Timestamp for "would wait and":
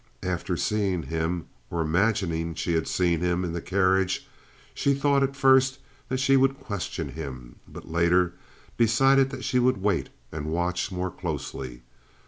9.59-10.47